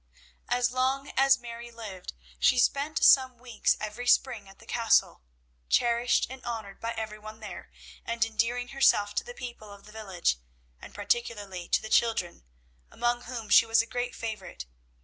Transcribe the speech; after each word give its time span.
As 0.49 0.71
long 0.71 1.11
as 1.15 1.37
Mary 1.37 1.69
lived 1.69 2.13
she 2.39 2.57
spent 2.57 3.03
some 3.03 3.37
weeks 3.37 3.77
every 3.79 4.07
spring 4.07 4.49
at 4.49 4.57
the 4.57 4.65
Castle, 4.65 5.21
cherished 5.69 6.25
and 6.27 6.43
honoured 6.43 6.79
by 6.81 6.93
every 6.93 7.19
one 7.19 7.39
there, 7.39 7.69
and 8.03 8.25
endearing 8.25 8.69
herself 8.69 9.13
to 9.13 9.23
the 9.23 9.35
people 9.35 9.71
of 9.71 9.85
the 9.85 9.91
village, 9.91 10.39
and 10.81 10.95
particularly 10.95 11.67
to 11.67 11.83
the 11.83 11.87
children, 11.89 12.43
among 12.89 13.21
whom 13.25 13.47
she 13.47 13.67
was 13.67 13.83
a 13.83 13.85
great 13.85 14.15
favourite. 14.15 14.65